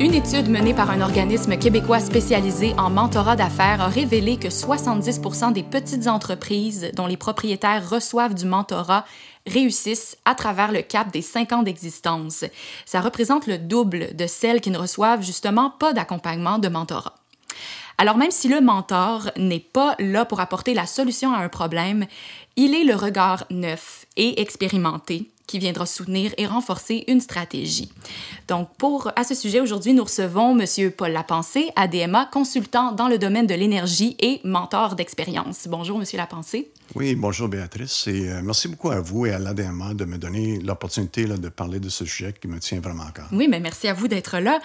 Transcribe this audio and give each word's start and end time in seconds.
Une 0.00 0.14
étude 0.14 0.48
menée 0.48 0.74
par 0.74 0.90
un 0.90 1.00
organisme 1.00 1.58
québécois 1.58 1.98
spécialisé 1.98 2.72
en 2.78 2.88
mentorat 2.88 3.34
d'affaires 3.34 3.80
a 3.80 3.88
révélé 3.88 4.36
que 4.36 4.46
70% 4.46 5.52
des 5.52 5.64
petites 5.64 6.06
entreprises 6.06 6.92
dont 6.94 7.08
les 7.08 7.16
propriétaires 7.16 7.90
reçoivent 7.90 8.34
du 8.34 8.46
mentorat 8.46 9.04
réussissent 9.48 10.16
à 10.24 10.36
travers 10.36 10.70
le 10.70 10.82
cap 10.82 11.12
des 11.12 11.20
5 11.20 11.52
ans 11.52 11.62
d'existence. 11.64 12.44
Ça 12.86 13.00
représente 13.00 13.48
le 13.48 13.58
double 13.58 14.14
de 14.14 14.28
celles 14.28 14.60
qui 14.60 14.70
ne 14.70 14.78
reçoivent 14.78 15.24
justement 15.24 15.70
pas 15.70 15.92
d'accompagnement 15.92 16.60
de 16.60 16.68
mentorat. 16.68 17.16
Alors 17.98 18.18
même 18.18 18.30
si 18.30 18.46
le 18.46 18.60
mentor 18.60 19.32
n'est 19.36 19.58
pas 19.58 19.96
là 19.98 20.24
pour 20.24 20.38
apporter 20.38 20.74
la 20.74 20.86
solution 20.86 21.32
à 21.32 21.38
un 21.38 21.48
problème, 21.48 22.06
il 22.54 22.72
est 22.72 22.84
le 22.84 22.94
regard 22.94 23.46
neuf 23.50 24.06
et 24.16 24.40
expérimenté 24.40 25.28
qui 25.48 25.58
viendra 25.58 25.86
soutenir 25.86 26.32
et 26.38 26.46
renforcer 26.46 27.04
une 27.08 27.20
stratégie. 27.20 27.90
Donc, 28.46 28.68
pour, 28.78 29.10
à 29.16 29.24
ce 29.24 29.34
sujet, 29.34 29.60
aujourd'hui, 29.60 29.94
nous 29.94 30.04
recevons 30.04 30.56
M. 30.56 30.90
Paul 30.92 31.10
Lapensée, 31.10 31.70
ADMA, 31.74 32.26
consultant 32.26 32.92
dans 32.92 33.08
le 33.08 33.18
domaine 33.18 33.46
de 33.46 33.54
l'énergie 33.54 34.14
et 34.20 34.40
mentor 34.44 34.94
d'expérience. 34.94 35.66
Bonjour, 35.68 35.98
M. 35.98 36.04
Lapensée. 36.14 36.70
Oui, 36.94 37.14
bonjour 37.16 37.48
Béatrice 37.48 38.06
et 38.06 38.30
euh, 38.30 38.40
merci 38.42 38.68
beaucoup 38.68 38.90
à 38.90 39.00
vous 39.00 39.26
et 39.26 39.32
à 39.32 39.38
l'ADMA 39.38 39.94
de 39.94 40.04
me 40.04 40.16
donner 40.16 40.58
l'opportunité 40.60 41.24
de 41.24 41.48
parler 41.48 41.80
de 41.80 41.88
ce 41.88 42.04
sujet 42.04 42.34
qui 42.38 42.48
me 42.48 42.60
tient 42.60 42.80
vraiment 42.80 43.04
à 43.04 43.10
cœur. 43.10 43.28
Oui, 43.32 43.48
mais 43.48 43.60
merci 43.60 43.88
à 43.88 43.94
vous 43.94 44.08
d'être 44.08 44.38
là. 44.38 44.60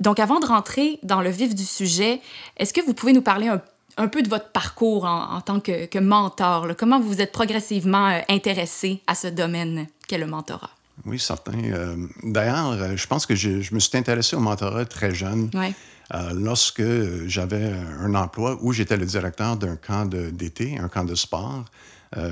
Donc, 0.00 0.18
avant 0.18 0.40
de 0.40 0.46
rentrer 0.46 0.98
dans 1.02 1.20
le 1.20 1.30
vif 1.30 1.54
du 1.54 1.64
sujet, 1.64 2.20
est-ce 2.56 2.72
que 2.72 2.80
vous 2.80 2.94
pouvez 2.94 3.12
nous 3.12 3.22
parler 3.22 3.48
un 3.48 3.60
un 3.96 4.08
peu 4.08 4.22
de 4.22 4.28
votre 4.28 4.50
parcours 4.50 5.04
en, 5.04 5.40
tant 5.40 5.60
que, 5.60 5.98
mentor. 5.98 6.68
Comment 6.78 7.00
vous 7.00 7.08
vous 7.08 7.20
êtes 7.20 7.32
progressivement 7.32 8.08
euh, 8.08 8.20
intéressé 8.28 9.02
à 9.06 9.14
ce 9.14 9.28
domaine? 9.28 9.86
Qu'est 10.12 10.18
le 10.18 10.26
mentorat? 10.26 10.70
Oui, 11.06 11.18
certain. 11.18 11.58
Euh, 11.64 11.96
d'ailleurs, 12.22 12.72
euh, 12.72 12.96
je 12.96 13.06
pense 13.06 13.24
que 13.24 13.34
je, 13.34 13.74
me 13.74 13.80
suis 13.80 13.96
intéressé 13.96 14.36
au 14.36 14.40
mentorat 14.40 14.84
très 14.84 15.14
jeune. 15.14 15.50
lorsque 16.34 16.82
j'avais 17.26 17.72
un 18.00 18.14
emploi 18.14 18.58
où 18.60 18.74
j'étais 18.74 18.98
le 18.98 19.06
directeur 19.06 19.56
d'un 19.56 19.76
camp 19.76 20.04
d'été, 20.04 20.78
un 20.78 20.88
camp 20.88 21.04
de 21.04 21.14
sport, 21.14 21.64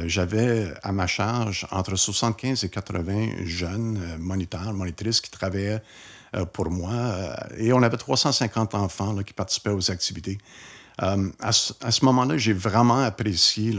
j'avais 0.05 0.75
à 0.83 0.92
ma 0.92 1.06
charge 1.06 1.67
entre 1.70 1.97
75 1.97 2.64
et 2.64 2.69
80 2.69 3.47
jeunes 3.47 3.98
moniteurs, 4.19 4.75
monitrices 4.75 5.22
qui 5.22 5.31
travaillaient 5.31 5.83
pour 6.53 6.70
moi. 6.70 6.94
et 7.56 7.72
on 7.72 7.83
avait 7.83 7.97
350 7.97 8.75
enfants 8.75 9.17
qui 9.22 9.33
participaient 9.33 9.70
aux 9.70 9.91
activités. 9.91 10.37
Euh, 11.03 11.31
à, 11.41 11.53
ce, 11.53 12.05
moment-là, 12.05 12.37
j'ai 12.37 12.53
vraiment 12.53 13.00
apprécié 13.00 13.75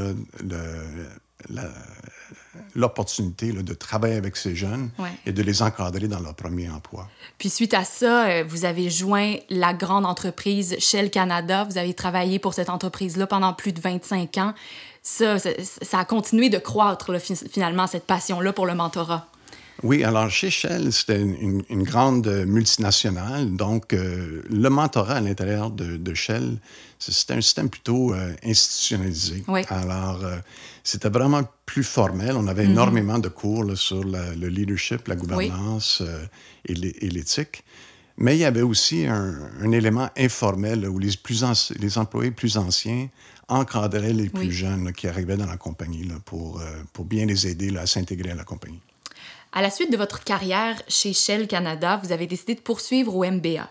l'opportunité 2.75 3.51
de 3.51 3.73
travailler 3.73 4.15
avec 4.15 4.35
ces 4.35 4.55
jeunes 4.55 4.89
et 5.25 5.31
de 5.31 5.41
les 5.41 5.61
encadrer 5.61 6.07
dans 6.07 6.19
leur 6.19 6.35
premier 6.35 6.69
emploi. 6.69 7.07
Puis 7.37 7.49
suite 7.49 7.73
à 7.73 7.83
ça, 7.83 8.27
euh, 8.27 8.43
vous 8.47 8.65
avez 8.65 8.89
joint 8.89 9.35
la 9.49 9.73
grande 9.73 10.05
entreprise 10.05 10.75
Shell 10.79 11.09
Canada. 11.09 11.63
Vous 11.63 11.77
avez 11.77 11.93
travaillé 11.93 12.39
pour 12.39 12.53
cette 12.53 12.69
entreprise-là 12.69 13.27
pendant 13.27 13.53
plus 13.53 13.73
de 13.73 13.81
25 13.81 14.37
ans. 14.37 14.53
Ça, 15.03 15.37
ça, 15.39 15.99
a 15.99 16.05
continué 16.05 16.49
de 16.49 16.59
croître 16.59 17.11
finalement, 17.19 17.87
cette 17.87 18.05
passion-là 18.05 18.53
pour 18.53 18.67
le 18.67 18.75
mentorat. 18.75 19.30
Oui, 19.83 20.03
alors 20.03 20.29
chez 20.29 20.49
Shell, 20.51 20.93
c'était 20.93 21.19
une, 21.19 21.83
grande 21.83 22.27
multinationale. 22.45 23.55
Donc, 23.55 23.93
euh, 23.93 24.43
le 24.49 24.69
mentorat 24.69 25.15
à 25.15 25.21
l'intérieur 25.21 25.71
de, 25.71 26.13
Shell, 26.13 26.57
c'était 26.99 27.33
un 27.33 27.41
système 27.41 27.69
plutôt 27.69 28.13
euh, 28.13 28.33
institutionnalisé. 28.43 29.43
Oui. 29.47 29.61
Alors, 29.69 30.23
euh, 30.23 30.37
c'était 30.83 31.09
vraiment 31.09 31.41
plus 31.65 31.83
formel. 31.83 32.35
On 32.35 32.47
avait 32.47 32.65
mm-hmm. 32.65 32.71
énormément 32.71 33.19
de 33.19 33.29
cours 33.29 33.75
sur 33.75 34.03
le 34.03 34.47
leadership, 34.47 35.07
la 35.07 35.15
gouvernance 35.15 36.03
et 36.65 36.73
l'éthique. 36.75 37.63
Mais 38.17 38.35
il 38.35 38.39
y 38.39 38.45
avait 38.45 38.61
aussi 38.61 39.07
un, 39.07 39.71
élément 39.71 40.09
informel 40.15 40.87
où 40.87 40.99
les, 40.99 41.15
plus 41.17 41.43
les 41.79 41.97
employés 41.97 42.29
plus 42.29 42.57
anciens 42.57 43.09
encadraient 43.47 44.13
les 44.13 44.29
plus 44.29 44.51
jeunes 44.51 44.93
qui 44.93 45.07
arrivaient 45.07 45.37
dans 45.37 45.47
la 45.47 45.57
compagnie 45.57 46.07
pour, 46.25 46.61
pour 46.93 47.05
bien 47.05 47.25
les 47.25 47.47
aider 47.47 47.75
à 47.77 47.87
s'intégrer 47.87 48.31
à 48.31 48.35
la 48.35 48.43
compagnie. 48.43 48.81
À 49.53 49.61
la 49.61 49.69
suite 49.69 49.91
de 49.91 49.97
votre 49.97 50.23
carrière 50.23 50.81
chez 50.87 51.13
Shell 51.13 51.47
Canada, 51.47 51.99
vous 52.03 52.11
avez 52.11 52.27
décidé 52.27 52.55
de 52.55 52.61
poursuivre 52.61 53.15
au 53.15 53.25
MBA, 53.25 53.69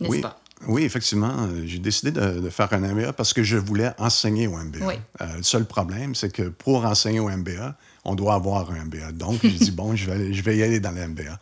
n'est-ce 0.00 0.10
oui. 0.10 0.20
pas? 0.20 0.40
Oui, 0.66 0.82
effectivement. 0.82 1.32
Euh, 1.38 1.62
j'ai 1.64 1.78
décidé 1.78 2.10
de, 2.10 2.48
faire 2.50 2.72
un 2.72 2.80
MBA 2.80 3.12
parce 3.14 3.32
que 3.32 3.42
je 3.42 3.56
voulais 3.56 3.92
enseigner 3.98 4.46
au 4.46 4.56
MBA. 4.56 4.86
Euh, 5.20 5.36
le 5.36 5.42
seul 5.42 5.64
problème, 5.64 6.14
c'est 6.14 6.32
que 6.32 6.42
pour 6.42 6.84
enseigner 6.84 7.20
au 7.20 7.28
MBA, 7.28 7.76
on 8.04 8.14
doit 8.14 8.34
avoir 8.34 8.70
un 8.70 8.84
MBA. 8.84 9.12
Donc, 9.12 9.40
j'ai 9.42 9.50
dit, 9.50 9.70
bon, 9.72 9.96
je 9.96 10.10
vais, 10.10 10.32
je 10.32 10.42
vais 10.42 10.56
y 10.56 10.62
aller 10.62 10.80
dans 10.80 10.92
le 10.92 11.06
MBA. 11.08 11.38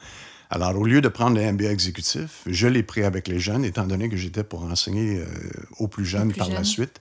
Alors, 0.51 0.77
au 0.79 0.85
lieu 0.85 1.01
de 1.01 1.09
prendre 1.09 1.37
le 1.37 1.53
MBA 1.53 1.71
exécutif, 1.71 2.43
je 2.47 2.69
l'ai 2.69 2.83
pris 2.83 3.03
avec 3.03 3.29
les 3.29 3.39
jeunes, 3.39 3.65
étant 3.65 3.85
donné 3.85 4.09
que 4.09 4.17
j'étais 4.17 4.45
pour 4.45 4.63
enseigner 4.63 5.19
euh, 5.19 5.27
aux 5.79 5.89
plus 5.89 6.07
jeunes 6.07 6.33
par 6.33 6.49
la 6.49 6.65
suite. 6.65 7.01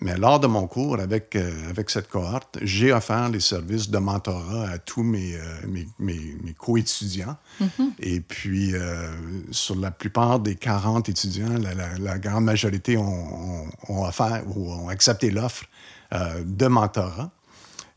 Mais 0.00 0.16
lors 0.16 0.40
de 0.40 0.48
mon 0.48 0.66
cours 0.66 0.98
avec, 0.98 1.36
euh, 1.36 1.70
avec 1.70 1.88
cette 1.88 2.08
cohorte, 2.08 2.58
j'ai 2.62 2.92
offert 2.92 3.28
les 3.28 3.40
services 3.40 3.88
de 3.90 3.98
mentorat 3.98 4.68
à 4.68 4.78
tous 4.78 5.04
mes, 5.04 5.36
euh, 5.36 5.40
mes, 5.68 5.86
mes, 6.00 6.52
co-étudiants. 6.58 7.36
Mm-hmm. 7.60 7.90
Et 8.00 8.20
puis, 8.20 8.74
euh, 8.74 9.08
sur 9.52 9.76
la 9.76 9.92
plupart 9.92 10.40
des 10.40 10.56
40 10.56 11.08
étudiants, 11.08 11.54
la, 11.98 12.18
grande 12.18 12.44
majorité 12.44 12.96
ont, 12.96 13.68
ont, 13.88 14.04
offert 14.04 14.42
ou 14.56 14.72
ont 14.72 14.88
accepté 14.88 15.30
l'offre 15.30 15.64
de 16.12 16.66
mentorat. 16.66 17.30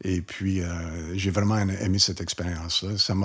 Et 0.04 0.22
puis, 0.22 0.62
j'ai 1.16 1.32
vraiment 1.32 1.58
aimé 1.58 2.00
cette 2.00 2.22
expérience-là. 2.22 2.98
Ça 2.98 3.16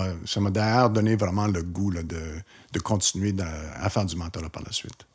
m'a 0.41 0.51
d'ailleurs 0.51 0.91
donné 0.91 1.17
vraiment 1.17 1.47
le 1.47 1.63
goût 1.63 1.93
de, 1.93 2.03
de, 2.03 2.79
continuer 2.81 3.35
à 3.77 3.89
faire 3.89 4.05
du 4.05 4.17
mentorat 4.17 4.51
par 4.51 4.63
la 4.63 4.73
suite. 4.73 5.07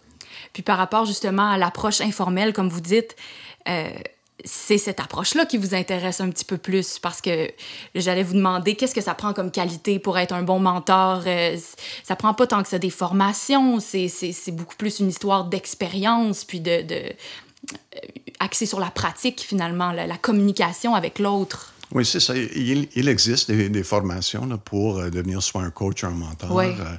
Puis 0.54 0.64
par 0.64 0.78
rapport 0.78 1.06
justement 1.06 1.50
à 1.50 1.58
l'approche 1.58 2.02
informelle, 2.02 2.54
comme 2.54 2.70
vous 2.70 2.82
dites, 2.82 3.16
euh, 3.68 3.90
c'est 4.46 4.78
cette 4.78 5.00
approche-là 5.00 5.46
qui 5.46 5.58
vous 5.58 5.74
intéresse 5.74 6.22
un 6.22 6.30
petit 6.30 6.46
peu 6.46 6.58
plus 6.58 7.00
parce 7.00 7.22
que 7.22 7.52
j'allais 7.96 8.24
vous 8.24 8.34
demander 8.34 8.76
qu'est-ce 8.76 8.94
que 8.94 9.02
ça 9.02 9.16
prend 9.16 9.34
comme 9.34 9.52
qualité 9.52 10.00
pour 10.00 10.18
être 10.18 10.34
un 10.34 10.44
bon 10.44 10.60
mentor. 10.60 11.24
Euh, 11.26 11.58
ça 12.04 12.16
prend 12.16 12.34
pas 12.34 12.48
tant 12.48 12.62
que 12.62 12.70
ça 12.70 12.80
des 12.80 12.90
formations, 12.90 13.80
c'est 13.80 14.52
beaucoup 14.52 14.76
plus 14.76 15.00
une 15.00 15.10
histoire 15.10 15.46
d'expérience 15.46 16.46
puis 16.46 16.60
de, 16.60 16.84
de 16.84 16.96
euh, 17.96 18.66
sur 18.66 18.80
la 18.80 18.90
pratique 18.92 19.42
finalement, 19.42 19.92
la, 19.92 20.18
communication 20.18 20.96
avec 20.96 21.20
l'autre. 21.20 21.74
Oui, 21.92 22.06
c'est 22.06 22.20
ça. 22.20 22.36
Il, 22.36 23.08
existe 23.08 23.52
des, 23.52 23.84
formations 23.84 24.48
pour 24.58 25.02
devenir 25.10 25.42
soit 25.42 25.62
un 25.62 25.72
coach 25.72 26.04
ou 26.04 26.08
un 26.08 26.12
mentor. 26.12 26.52
Oui. 26.54 26.66
Euh, 26.66 26.96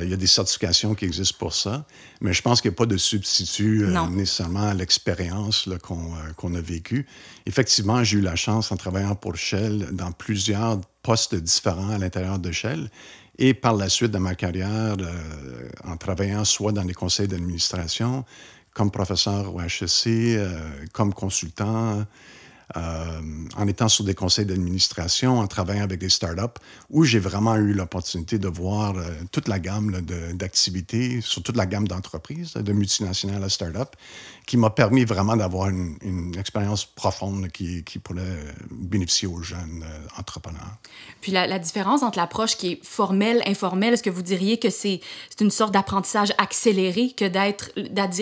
il 0.00 0.08
y 0.08 0.12
a 0.12 0.16
des 0.16 0.26
certifications 0.26 0.94
qui 0.94 1.04
existent 1.04 1.36
pour 1.38 1.54
ça, 1.54 1.86
mais 2.20 2.32
je 2.32 2.42
pense 2.42 2.60
qu'il 2.60 2.70
n'y 2.70 2.74
a 2.74 2.78
pas 2.78 2.86
de 2.86 2.96
substitut 2.96 3.84
euh, 3.84 4.06
nécessairement 4.08 4.68
à 4.68 4.74
l'expérience 4.74 5.68
euh, 5.68 5.78
qu'on 5.78 6.54
a 6.54 6.60
vécue. 6.60 7.06
Effectivement, 7.46 8.02
j'ai 8.04 8.18
eu 8.18 8.20
la 8.20 8.36
chance, 8.36 8.72
en 8.72 8.76
travaillant 8.76 9.14
pour 9.14 9.36
Shell, 9.36 9.88
dans 9.92 10.12
plusieurs 10.12 10.80
postes 11.02 11.34
différents 11.34 11.90
à 11.90 11.98
l'intérieur 11.98 12.38
de 12.38 12.50
Shell, 12.50 12.90
et 13.38 13.54
par 13.54 13.74
la 13.74 13.88
suite 13.88 14.12
de 14.12 14.18
ma 14.18 14.34
carrière, 14.34 14.96
en 15.84 15.96
travaillant 15.98 16.44
soit 16.44 16.72
dans 16.72 16.84
les 16.84 16.94
conseils 16.94 17.28
d'administration, 17.28 18.24
comme 18.72 18.90
professeur 18.90 19.54
au 19.54 19.60
HEC, 19.60 20.40
comme 20.92 21.12
consultant, 21.12 22.06
euh, 22.76 23.20
en 23.56 23.68
étant 23.68 23.88
sur 23.88 24.04
des 24.04 24.14
conseils 24.14 24.44
d'administration, 24.44 25.38
en 25.38 25.46
travaillant 25.46 25.84
avec 25.84 26.00
des 26.00 26.08
startups, 26.08 26.60
où 26.90 27.04
j'ai 27.04 27.20
vraiment 27.20 27.54
eu 27.54 27.72
l'opportunité 27.72 28.40
de 28.40 28.48
voir 28.48 28.96
euh, 28.96 29.12
toute 29.30 29.46
la 29.46 29.60
gamme 29.60 30.00
d'activités, 30.34 31.20
sur 31.20 31.44
toute 31.44 31.56
la 31.56 31.66
gamme 31.66 31.86
d'entreprises, 31.86 32.54
de 32.54 32.72
multinationales 32.72 33.44
à 33.44 33.48
startups, 33.48 33.96
qui 34.46 34.56
m'a 34.56 34.70
permis 34.70 35.04
vraiment 35.04 35.36
d'avoir 35.36 35.68
une, 35.68 35.96
expérience 36.36 36.84
profonde 36.84 37.48
qui, 37.48 37.84
qui, 37.84 37.98
pourrait 37.98 38.54
bénéficier 38.70 39.28
aux 39.28 39.42
jeunes 39.42 39.84
euh, 39.84 40.18
entrepreneurs. 40.18 40.76
Puis 41.20 41.32
la, 41.32 41.46
la 41.46 41.58
différence 41.58 42.02
entre 42.02 42.18
l'approche 42.18 42.56
qui 42.56 42.72
est 42.72 42.84
formelle, 42.84 43.42
informelle, 43.46 43.94
est-ce 43.94 44.02
que 44.02 44.10
vous 44.10 44.22
diriez 44.22 44.58
que 44.58 44.70
c'est 44.70 45.00
une 45.40 45.50
sorte 45.50 45.72
d'apprentissage 45.72 46.32
accéléré 46.38 47.12
que 47.16 47.24
d'être 47.24 47.70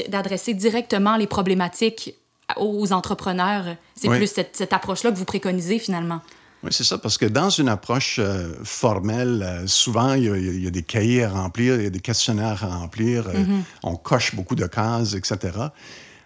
d'adresser 0.09 0.55
directement 0.55 1.17
les 1.17 1.27
problématiques 1.27 2.15
aux 2.57 2.93
entrepreneurs. 2.93 3.77
C'est 3.95 4.09
plus 4.09 4.27
cette, 4.27 4.73
approche-là 4.73 5.11
que 5.11 5.17
vous 5.17 5.25
préconisez 5.25 5.79
finalement. 5.79 6.21
Oui, 6.63 6.71
c'est 6.73 6.85
ça, 6.85 6.97
parce 6.97 7.19
que 7.19 7.27
dans 7.27 7.51
une 7.51 7.69
approche 7.69 8.19
euh, 8.19 8.55
formelle, 8.65 9.43
euh, 9.43 9.67
souvent, 9.67 10.15
il 10.15 10.63
y, 10.63 10.67
a, 10.67 10.71
des 10.71 10.83
cahiers 10.83 11.25
à 11.25 11.29
remplir, 11.29 11.75
il 11.75 11.83
y 11.83 11.87
a 11.87 11.91
des 11.91 12.01
questionnaires 12.01 12.65
à 12.65 12.79
remplir, 12.79 13.29
euh, 13.29 13.35
mm-hmm. 13.35 13.63
on 13.83 13.97
coche 13.97 14.35
beaucoup 14.35 14.55
de 14.55 14.67
cases, 14.67 15.13
etc. 15.13 15.59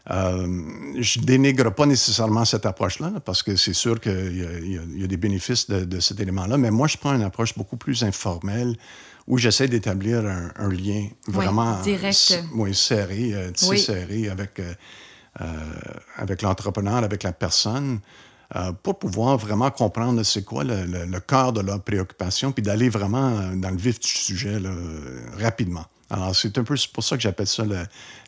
je 0.09 1.19
dénigre 1.19 1.75
pas 1.75 1.87
nécessairement 1.87 2.45
cette 2.45 2.67
approche-là, 2.67 3.15
parce 3.25 3.43
que 3.43 3.57
c'est 3.57 3.75
sûr 3.75 4.01
qu'il 4.01 4.79
y, 4.95 5.05
a 5.05 5.07
des 5.09 5.17
bénéfices 5.17 5.69
de, 5.69 5.85
de 5.85 5.99
cet 5.99 6.21
élément-là, 6.21 6.57
mais 6.57 6.71
moi, 6.71 6.87
je 6.87 6.97
prends 6.97 7.15
une 7.15 7.25
approche 7.25 7.59
beaucoup 7.59 7.77
plus 7.77 8.05
informelle, 8.05 8.77
où 9.29 9.37
j'essaie 9.37 9.69
d'établir 9.69 10.25
un, 10.25 10.69
lien 10.71 11.07
vraiment 11.27 11.81
direct. 11.83 12.43
Oui, 12.55 12.75
serré, 12.75 13.35
euh, 13.35 13.51
serré 13.55 14.29
avec, 14.29 14.61
avec 16.17 16.43
l'entrepreneur, 16.43 16.97
avec 16.97 17.23
la 17.23 17.33
personne, 17.33 18.01
pour 18.83 18.99
pouvoir 18.99 19.37
vraiment 19.37 19.71
comprendre 19.71 20.23
c'est 20.23 20.45
quoi 20.45 20.65
le, 20.65 21.21
cœur 21.21 21.53
de 21.53 21.61
leur 21.61 21.81
préoccupation, 21.83 22.53
puis 22.53 22.63
d'aller 22.63 22.89
vraiment 22.89 23.53
dans 23.55 23.71
le 23.71 23.77
vif 23.77 24.01
du 24.01 24.09
sujet 24.09 24.59
rapidement. 25.39 25.85
Alors, 26.11 26.35
c'est 26.35 26.57
un 26.57 26.65
peu 26.65 26.75
pour 26.93 27.05
ça 27.05 27.17
que 27.17 27.23
j'appelle 27.23 27.47
ça 27.47 27.65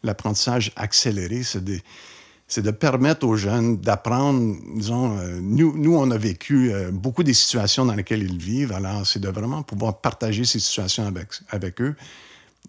l'apprentissage 0.03 0.73
accéléré. 0.77 1.43
C'est 1.43 2.63
de 2.63 2.71
permettre 2.71 3.27
aux 3.27 3.37
jeunes 3.37 3.79
d'apprendre, 3.79 4.57
disons, 4.75 5.17
euh, 5.19 5.39
nous, 5.41 5.77
nous, 5.77 5.97
on 5.97 6.11
a 6.11 6.19
vécu 6.19 6.73
euh, 6.73 6.91
beaucoup 6.91 7.23
des 7.23 7.33
situations 7.33 7.87
dans 7.87 7.95
lesquelles 7.95 8.25
ils 8.25 8.39
vivent, 8.39 8.73
alors 8.73 9.07
c'est 9.07 9.21
de 9.21 9.29
vraiment 9.29 9.63
pouvoir 9.63 10.01
partager 10.01 10.45
ces 10.45 10.59
situations 10.59 11.13
avec 11.51 11.81
eux, 11.81 11.95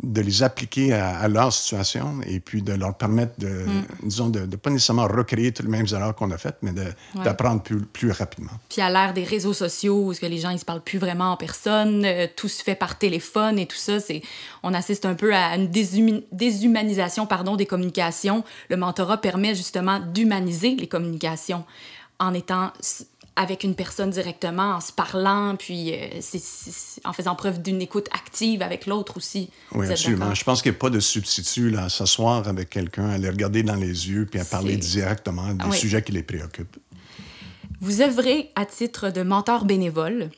de 0.04 0.22
les 0.22 0.44
appliquer 0.44 0.94
à, 0.94 1.28
leur 1.28 1.54
situation 1.54 2.22
et 2.26 2.40
puis 2.40 2.62
de 2.62 2.74
leur 2.74 2.96
permettre 2.96 3.34
de, 3.40 3.48
mm. 3.48 3.86
disons, 4.04 4.30
de 4.30 4.42
ne 4.42 4.56
pas 4.56 4.70
nécessairement 4.70 5.08
recréer 5.08 5.52
toutes 5.52 5.66
les 5.66 5.72
mêmes 5.72 5.88
erreurs 5.92 6.16
qu'on 6.16 6.32
a 6.32 6.38
faites, 6.38 6.58
mais 6.62 6.72
d'apprendre 7.24 7.62
plus, 7.62 7.82
plus 7.82 8.12
rapidement. 8.12 8.52
Puis 8.70 8.82
à 8.82 8.90
l'ère 8.90 9.14
des 9.14 9.24
réseaux 9.24 9.54
sociaux, 9.54 10.10
où 10.10 10.14
que 10.14 10.26
les 10.26 10.38
gens 10.38 10.50
ils 10.50 10.60
se 10.60 10.66
parlent 10.66 10.82
plus 10.82 11.00
vraiment 11.00 11.32
en 11.32 11.38
personne, 11.38 12.04
euh, 12.06 12.28
tout 12.36 12.48
se 12.48 12.64
fait 12.64 12.76
par 12.76 12.98
téléphone 12.98 13.58
et 13.60 13.66
tout 13.66 13.78
ça, 13.78 14.00
c'est 14.00 14.22
on 14.64 14.74
assiste 14.74 15.06
un 15.06 15.16
peu 15.16 15.34
à 15.34 15.56
une 15.56 15.70
déshumanisation 16.32 17.26
pardon, 17.26 17.56
des 17.56 17.66
communications. 17.66 18.44
Le 18.70 18.78
mentorat 18.78 19.18
permet 19.18 19.56
justement 19.56 20.00
d'humaniser 20.00 20.76
les 20.76 20.88
communications 20.88 21.64
en 22.20 22.34
étant 22.34 22.72
avec 23.36 23.64
une 23.64 23.76
personne 23.76 24.10
directement, 24.10 24.76
en 24.76 24.82
se 24.82 24.92
parlant, 24.92 25.56
puis 25.58 25.94
euh, 25.94 26.20
en 27.06 27.14
faisant 27.14 27.36
preuve 27.36 27.62
d'une 27.62 27.82
écoute 27.82 28.08
active 28.14 28.62
avec 28.62 28.86
l'autre 28.86 29.18
aussi. 29.18 29.50
Oui, 29.72 29.90
absolument. 29.90 30.34
Je 30.34 30.44
pense 30.44 30.62
qu'il 30.62 30.72
n'y 30.72 30.78
a 30.78 30.80
pas 30.80 30.90
de 30.90 31.00
substitut 31.00 31.70
là, 31.70 31.86
à 31.86 31.90
s'asseoir 31.90 32.48
avec 32.48 32.70
quelqu'un, 32.70 33.10
à 33.10 33.18
les 33.18 33.30
regarder 33.30 33.64
dans 33.64 33.76
les 33.76 34.10
yeux, 34.10 34.26
puis 34.30 34.40
à 34.40 34.46
parler 34.46 34.76
directement 34.78 35.54
des 35.54 35.72
sujets 35.72 36.02
qui 36.02 36.12
les 36.12 36.24
préoccupent. 36.24 36.78
Vous 37.80 38.02
œuvrez 38.02 38.52
à 38.56 38.66
titre 38.66 39.10
de 39.10 39.24
mentor 39.24 39.66
bénévole 39.66 40.30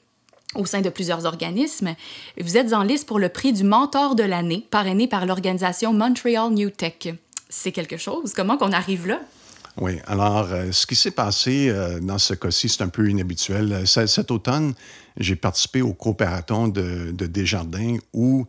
au 0.55 0.65
sein 0.65 0.81
de 0.81 0.89
plusieurs 0.89 1.25
organismes. 1.25 1.95
Vous 2.39 2.57
êtes 2.57 2.73
en 2.73 2.83
liste 2.83 3.07
pour 3.07 3.19
le 3.19 3.29
prix 3.29 3.53
du 3.53 3.63
mentor 3.63 4.15
de 4.15 4.23
l'année, 4.23 4.65
parrainé 4.69 5.07
par 5.07 5.25
l'organisation 5.25 5.93
Montreal 5.93 6.51
New 6.51 6.69
Tech. 6.69 7.07
C'est 7.49 7.71
quelque 7.71 7.97
chose? 7.97 8.33
Comment 8.33 8.57
qu'on 8.57 8.71
arrive 8.71 9.07
là? 9.07 9.19
Oui. 9.77 9.99
Alors, 10.05 10.47
euh, 10.51 10.71
ce 10.71 10.85
qui 10.85 10.95
s'est 10.95 11.11
passé 11.11 11.69
euh, 11.69 11.99
dans 11.99 12.19
ce 12.19 12.33
cas-ci, 12.35 12.69
c'est 12.69 12.83
un 12.83 12.89
peu 12.89 13.09
inhabituel. 13.09 13.73
Euh, 13.73 13.85
cet 13.85 14.29
automne, 14.29 14.73
j'ai 15.17 15.35
participé 15.35 15.81
au 15.81 15.93
coopératon 15.93 16.67
de, 16.67 17.11
Desjardins 17.11 17.97
où 18.13 18.45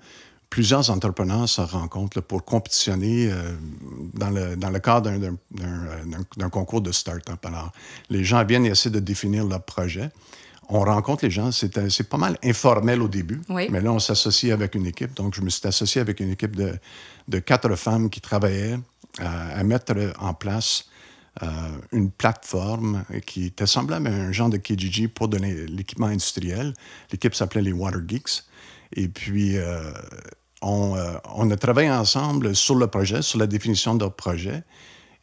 plusieurs 0.51 0.91
entrepreneurs 0.91 1.49
se 1.49 1.63
rencontrent 1.63 2.21
pour 2.21 2.45
compétitionner 2.45 3.31
dans, 4.13 4.31
le, 4.31 4.57
dans 4.57 4.71
le 4.71 4.79
cadre 4.79 5.11
d'un 6.37 6.49
concours 6.49 6.81
de 6.81 6.93
start-up. 6.93 7.45
Alors, 7.45 7.73
les 8.09 8.23
gens 8.23 8.45
viennent 8.45 8.67
essayer 8.67 8.91
de 8.91 9.01
définir 9.01 9.45
leur 9.47 9.63
projet. 9.63 10.11
On 10.69 10.81
rencontre 10.81 11.25
les 11.25 11.31
gens, 11.31 11.51
c'est 11.51 12.09
pas 12.09 12.17
mal 12.17 12.39
informel 12.45 13.03
au 13.03 13.09
début, 13.09 13.43
mais 13.49 13.81
là, 13.81 13.93
on 13.93 13.99
s'associe 13.99 14.53
avec 14.53 14.77
une 14.77 14.87
équipe. 14.87 15.15
Donc, 15.15 15.35
je 15.35 15.41
me 15.41 15.51
suis 15.51 15.67
associé 15.67 16.01
avec 16.01 16.21
une 16.21 16.31
équipe 16.31 16.55
de, 16.55 16.73
de 17.27 17.39
quatre 17.41 17.75
femmes 17.75 18.09
qui 18.09 18.21
travaillaient 18.21 18.79
à, 19.19 19.59
à 19.59 19.65
mettre 19.65 19.95
en 20.21 20.35
place 20.35 20.87
une 21.93 22.11
plateforme 22.11 23.05
qui 23.27 23.47
était 23.47 23.67
semblable 23.67 24.07
à 24.07 24.11
un 24.11 24.33
genre 24.33 24.49
de 24.49 24.57
Kijiji 24.57 25.09
pour 25.09 25.29
donner 25.29 25.67
l'équipement 25.67 26.07
industriel. 26.07 26.75
L'équipe 27.11 27.35
s'appelait 27.35 27.63
les 27.63 27.73
Water 27.73 28.01
Geeks. 28.07 28.45
Et 28.95 29.09
puis, 29.09 29.57
euh, 29.57 29.93
on, 30.63 30.97
euh, 30.97 31.15
on, 31.35 31.51
a 31.51 31.57
travaillé 31.57 31.91
ensemble 31.91 32.55
sur 32.55 32.77
le 32.77 32.87
projet, 32.87 33.23
sur 33.23 33.39
la 33.39 33.47
définition 33.47 33.95
de 33.95 34.01
leur 34.01 34.15
projet. 34.15 34.63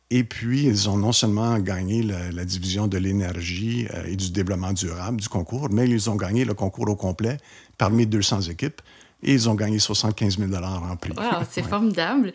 Et 0.10 0.25
puis, 0.25 0.66
ils 0.66 0.90
ont 0.90 0.98
non 0.98 1.13
seulement 1.13 1.58
gagné 1.60 2.04
la, 2.04 2.44
division 2.44 2.88
de 2.88 2.98
l'énergie 2.98 3.88
et 4.06 4.18
du 4.18 4.31
développement 4.31 4.74
durable 4.74 5.22
du 5.22 5.30
concours, 5.30 5.69
mais 5.72 5.90
ils 5.90 6.10
ont 6.10 6.16
gagné 6.16 6.44
le 6.44 6.54
concours 6.54 6.90
au 6.90 6.98
complet 6.98 7.38
parmi 7.78 8.06
200 8.06 8.42
équipes 8.42 8.81
et 9.23 9.33
ils 9.33 9.50
ont 9.50 9.56
gagné 9.56 9.79
75 9.79 10.38
000 10.38 10.51
en 10.53 10.95
prix. 10.95 11.13
c'est 11.50 11.63
formidable. 11.63 12.33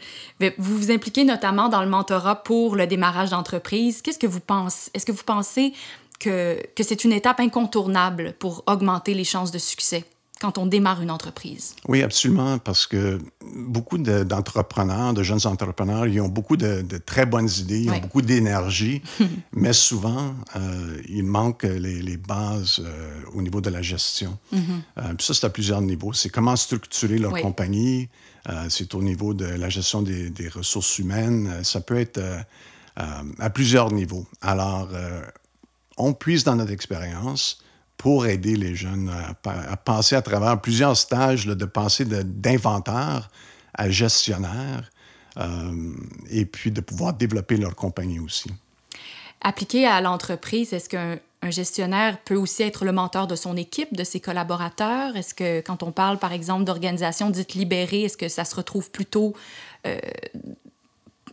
vous 0.59 0.77
vous 0.77 0.91
impliquez 0.91 1.25
notamment 1.25 1.69
dans 1.69 1.83
le 1.83 1.89
mentorat 1.89 2.43
pour 2.43 2.77
le 2.77 2.87
démarrage 2.87 3.31
d'entreprise. 3.31 4.03
Qu'est-ce 4.03 4.19
que 4.19 4.27
vous 4.27 4.41
pensez? 4.41 4.91
Est-ce 4.95 5.07
que 5.07 5.13
vous 5.13 5.25
pensez 5.25 5.73
que, 6.21 6.61
que 6.75 6.83
c'est 6.83 7.05
une 7.05 7.13
étape 7.13 7.41
incontournable 7.41 8.35
pour 8.39 8.63
augmenter 8.67 9.15
les 9.15 9.25
chances 9.25 9.51
de 9.51 9.59
succès? 9.59 10.05
Quand 10.41 10.59
on 10.59 10.67
démarre 10.67 11.01
une 11.01 11.11
entreprise? 11.11 11.75
Oui, 11.89 12.03
absolument, 12.03 12.59
parce 12.59 12.87
que 12.87 13.19
beaucoup 13.43 13.97
d'entrepreneurs, 13.97 15.15
de, 15.15 15.23
jeunes 15.23 15.47
entrepreneurs, 15.47 16.07
ils 16.07 16.21
ont 16.21 16.29
beaucoup 16.29 16.57
de, 16.57 16.85
très 17.05 17.25
bonnes 17.25 17.49
idées, 17.59 17.81
ils 17.81 17.91
ont 17.91 18.01
beaucoup 18.01 18.23
d'énergie, 18.23 19.03
mais 19.53 19.73
souvent, 19.73 20.35
euh, 20.57 21.01
il 21.09 21.25
manque 21.25 21.63
les, 21.63 22.17
bases 22.17 22.81
euh, 22.81 23.23
au 23.35 23.43
niveau 23.43 23.61
de 23.61 23.71
la 23.71 23.83
gestion. 23.83 24.39
Mm-hmm. 24.53 24.59
Euh, 24.99 25.03
ça, 25.21 25.35
c'est 25.35 25.47
à 25.47 25.51
plusieurs 25.51 25.81
niveaux. 25.81 26.13
C'est 26.13 26.29
comment 26.29 26.57
structurer 26.57 27.19
leur 27.19 27.33
compagnie, 27.41 28.09
c'est 28.69 28.95
au 28.95 29.03
niveau 29.03 29.35
de 29.35 29.45
la 29.45 29.69
gestion 29.69 30.03
des, 30.03 30.31
des 30.31 30.49
ressources 30.49 30.99
humaines, 30.99 31.65
ça 31.65 31.81
peut 31.81 31.99
être 31.99 32.21
à 32.97 33.51
plusieurs 33.51 33.91
niveaux. 33.91 34.25
Alors, 34.41 34.89
on 35.97 36.13
puise 36.13 36.45
dans 36.45 36.55
notre 36.55 36.73
expérience, 36.73 37.59
pour 37.97 38.27
aider 38.27 38.57
les 38.57 38.75
jeunes 38.75 39.11
à, 39.45 39.77
passer 39.77 40.17
à 40.17 40.23
travers 40.23 40.61
plusieurs 40.61 40.97
stages 40.97 41.47
de 41.47 41.65
passer 41.65 42.05
d'inventeur 42.05 43.31
à 43.75 43.91
gestionnaire 43.91 44.91
euh, 45.39 45.95
et 46.31 46.47
puis 46.47 46.71
de 46.71 46.81
pouvoir 46.81 47.13
développer 47.15 47.57
leur 47.57 47.75
compagnie 47.75 48.21
aussi. 48.21 48.51
Appliqué 49.43 49.87
à 49.87 50.01
l'entreprise, 50.01 50.73
est-ce 50.73 50.89
qu'un 50.89 51.51
gestionnaire 51.51 52.19
peut 52.25 52.37
aussi 52.37 52.63
être 52.63 52.85
le 52.85 52.93
mentor 52.93 53.27
de 53.27 53.37
son 53.37 53.57
équipe, 53.57 53.95
de 53.95 54.03
ses 54.03 54.19
collaborateurs? 54.19 55.15
Est-ce 55.17 55.35
que 55.35 55.61
quand 55.61 55.83
on 55.83 55.93
parle, 55.93 56.19
par 56.19 56.33
exemple, 56.33 56.65
d'organisations 56.65 57.31
dites 57.31 57.55
libérées, 57.55 58.05
est-ce 58.05 58.17
que 58.17 58.29
ça 58.29 58.45
se 58.45 58.55
retrouve 58.55 58.91
plutôt 58.91 59.35
euh, 59.87 59.99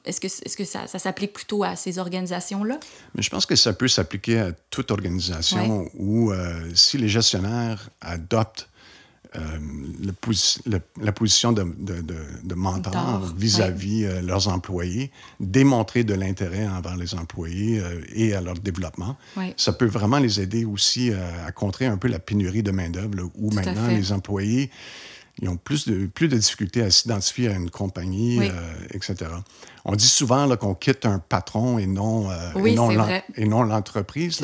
est-ce 0.05 0.19
que, 0.19 0.27
est 0.27 0.49
-ce 0.49 0.57
que 0.57 0.65
ça, 0.65 0.87
ça 0.87 0.99
s'applique 0.99 1.33
plutôt 1.33 1.63
à 1.63 1.75
ces 1.75 1.97
organisations-là? 1.97 2.79
Mais 3.15 3.21
je 3.21 3.29
pense 3.29 3.45
que 3.45 3.55
ça 3.55 3.73
peut 3.73 3.87
s'appliquer 3.87 4.39
à 4.39 4.51
toute 4.69 4.91
organisation 4.91 5.89
où, 5.97 6.31
euh, 6.31 6.69
si 6.75 6.97
les 6.97 7.09
gestionnaires 7.09 7.89
adoptent 8.01 8.69
euh, 9.35 9.39
le, 10.67 10.79
la 11.01 11.11
position 11.11 11.53
de, 11.53 11.63
de, 11.63 12.03
de, 12.43 12.55
mentor 12.55 13.33
vis-à-vis 13.35 14.05
euh, 14.05 14.21
leurs 14.21 14.47
employés, 14.47 15.09
démontrer 15.39 16.03
de 16.03 16.13
l'intérêt 16.13 16.67
envers 16.67 16.95
les 16.97 17.15
employés 17.15 17.81
et 18.13 18.35
à 18.35 18.41
leur 18.41 18.53
développement. 18.55 19.17
Ça 19.57 19.73
peut 19.73 19.87
vraiment 19.87 20.19
les 20.19 20.39
aider 20.39 20.65
aussi 20.65 21.11
à 21.11 21.51
contrer 21.51 21.87
un 21.87 21.97
peu 21.97 22.09
la 22.09 22.19
pénurie 22.19 22.61
de 22.61 22.69
main-d'œuvre, 22.69 23.31
où 23.35 23.49
maintenant 23.51 23.87
les 23.87 24.11
employés 24.11 24.69
ils 25.41 25.49
ont 25.49 25.57
plus 25.57 25.87
de, 25.87 26.05
plus 26.05 26.27
de 26.27 26.37
difficultés 26.37 26.83
à 26.83 26.91
s'identifier 26.91 27.49
à 27.49 27.53
une 27.53 27.69
compagnie, 27.69 28.39
euh, 28.39 28.51
etc. 28.91 29.31
On 29.83 29.95
dit 29.95 30.07
souvent 30.07 30.55
qu'on 30.57 30.75
quitte 30.75 31.05
un 31.05 31.19
patron 31.19 31.79
et 31.79 31.87
non, 31.87 32.29
euh, 32.29 32.51
et 33.35 33.45
non 33.45 33.63
l'entreprise. 33.63 34.41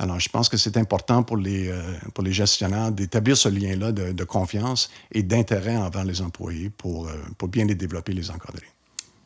Alors, 0.00 0.20
je 0.20 0.28
pense 0.28 0.48
que 0.48 0.56
c'est 0.56 0.76
important 0.76 1.22
pour 1.22 1.36
les, 1.36 1.68
euh, 1.68 1.80
pour 2.14 2.22
les 2.22 2.32
gestionnaires 2.32 2.92
d'établir 2.92 3.36
ce 3.36 3.48
lien-là 3.48 3.90
de, 3.90 4.12
de, 4.12 4.24
confiance 4.24 4.90
et 5.10 5.24
d'intérêt 5.24 5.76
envers 5.76 6.04
les 6.04 6.20
employés 6.20 6.70
pour, 6.70 7.10
pour 7.36 7.48
bien 7.48 7.64
les 7.64 7.74
développer, 7.74 8.12
les 8.12 8.30
encadrer. 8.30 8.66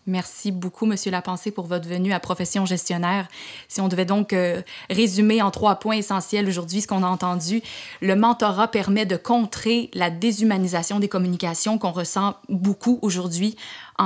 Merci 0.06 0.50
beaucoup, 0.50 0.84
Monsieur 0.84 1.12
Lapensée, 1.12 1.52
pour 1.52 1.66
votre 1.66 1.88
venue 1.88 2.12
à 2.12 2.18
Profession 2.18 2.66
gestionnaire. 2.66 3.28
Si 3.68 3.80
on 3.80 3.86
devait 3.86 4.04
donc 4.04 4.32
euh, 4.32 4.60
résumer 4.90 5.40
en 5.42 5.52
trois 5.52 5.76
points 5.76 5.94
essentiels 5.94 6.48
aujourd'hui 6.48 6.80
ce 6.80 6.88
qu'on 6.88 7.04
a 7.04 7.06
entendu, 7.06 7.62
le 8.00 8.16
mentorat 8.16 8.66
permet 8.66 9.06
de 9.06 9.16
contrer 9.16 9.90
la 9.94 10.10
déshumanisation 10.10 10.98
des 10.98 11.08
communications 11.08 11.78
qu'on 11.78 11.92
ressent 11.92 12.34
beaucoup 12.48 12.98
aujourd'hui 13.02 13.56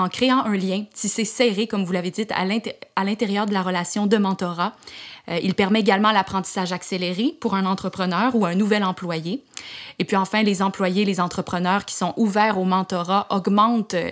en 0.03 0.09
créant 0.09 0.45
un 0.45 0.57
lien 0.57 0.85
tissé 0.93 1.25
serré, 1.25 1.67
comme 1.67 1.85
vous 1.85 1.93
l'avez 1.93 2.11
dit, 2.11 2.26
à 2.31 3.05
l'intérieur 3.05 3.47
de 3.47 3.53
la 3.53 3.62
relation 3.62 4.07
de 4.07 4.17
mentorat. 4.17 4.73
Euh, 5.29 5.38
il 5.43 5.55
permet 5.55 5.81
également 5.81 6.12
l'apprentissage 6.12 6.73
accéléré 6.73 7.35
pour 7.41 7.55
un 7.55 7.67
entrepreneur 7.67 8.35
ou 8.35 8.47
un 8.47 8.55
nouvel 8.55 8.85
employé. 8.85 9.43
Et 9.99 10.05
puis 10.05 10.17
enfin, 10.17 10.43
les 10.43 10.62
employés, 10.62 11.05
les 11.05 11.21
entrepreneurs 11.21 11.85
qui 11.85 11.95
sont 11.95 12.12
ouverts 12.17 12.59
au 12.59 12.65
mentorat 12.65 13.26
augmentent 13.31 13.95
euh, 13.95 14.11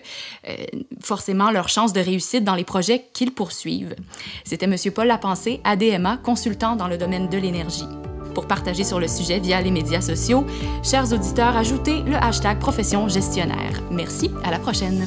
forcément 1.00 1.50
leurs 1.50 1.68
chances 1.68 1.92
de 1.92 2.00
réussite 2.00 2.44
dans 2.44 2.54
les 2.54 2.64
projets 2.64 3.06
qu'ils 3.12 3.32
poursuivent. 3.32 3.94
C'était 4.44 4.66
M. 4.66 4.76
Paul 4.92 5.06
Lapensée, 5.06 5.60
ADMA, 5.64 6.16
consultant 6.16 6.76
dans 6.76 6.88
le 6.88 6.98
domaine 6.98 7.28
de 7.28 7.38
l'énergie. 7.38 7.88
Pour 8.34 8.48
partager 8.48 8.82
sur 8.82 8.98
le 8.98 9.06
sujet 9.06 9.38
via 9.38 9.60
les 9.60 9.70
médias 9.70 10.00
sociaux, 10.00 10.44
chers 10.82 11.12
auditeurs, 11.12 11.56
ajoutez 11.56 12.02
le 12.02 12.16
hashtag 12.16 12.58
profession 12.58 13.08
gestionnaire. 13.08 13.80
Merci, 13.92 14.28
à 14.42 14.50
la 14.50 14.58
prochaine. 14.58 15.06